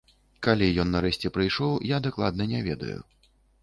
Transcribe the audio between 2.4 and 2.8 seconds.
не